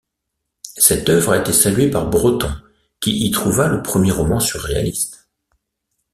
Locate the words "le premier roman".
3.67-4.39